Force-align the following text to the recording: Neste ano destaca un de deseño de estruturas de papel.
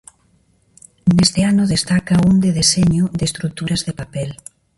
Neste 1.15 1.41
ano 1.51 1.71
destaca 1.73 2.23
un 2.29 2.35
de 2.43 2.51
deseño 2.59 3.03
de 3.17 3.23
estruturas 3.29 3.81
de 3.87 3.93
papel. 4.01 4.29